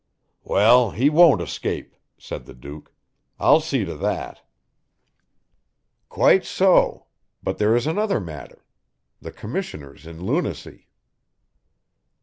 "Well, 0.43 0.89
he 0.89 1.11
won't 1.11 1.43
escape," 1.43 1.95
said 2.17 2.47
the 2.47 2.55
Duke. 2.55 2.91
"I'll 3.39 3.59
see 3.59 3.85
to 3.85 3.93
that." 3.97 4.41
"Quite 6.09 6.43
so, 6.43 7.05
but 7.43 7.59
there 7.59 7.75
is 7.75 7.85
another 7.85 8.19
matter. 8.19 8.65
The 9.21 9.31
Commissioners 9.31 10.07
in 10.07 10.25
Lunacy." 10.25 10.87